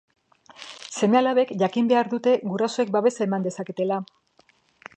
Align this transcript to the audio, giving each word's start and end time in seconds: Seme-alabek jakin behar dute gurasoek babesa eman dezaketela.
Seme-alabek 0.99 1.51
jakin 1.63 1.91
behar 1.91 2.09
dute 2.13 2.33
gurasoek 2.53 2.93
babesa 2.97 3.23
eman 3.27 3.49
dezaketela. 3.49 4.01